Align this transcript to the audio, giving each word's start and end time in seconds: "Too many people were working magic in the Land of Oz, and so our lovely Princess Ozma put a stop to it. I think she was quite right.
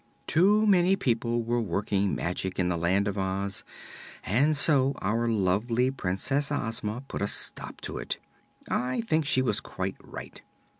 "Too 0.25 0.65
many 0.65 0.95
people 0.95 1.43
were 1.43 1.61
working 1.61 2.15
magic 2.15 2.57
in 2.57 2.69
the 2.69 2.75
Land 2.75 3.07
of 3.07 3.19
Oz, 3.19 3.63
and 4.23 4.57
so 4.57 4.95
our 4.99 5.27
lovely 5.29 5.91
Princess 5.91 6.51
Ozma 6.51 7.03
put 7.07 7.21
a 7.21 7.27
stop 7.27 7.79
to 7.81 7.99
it. 7.99 8.17
I 8.67 9.01
think 9.01 9.25
she 9.25 9.43
was 9.43 9.61
quite 9.61 9.97
right. 10.03 10.41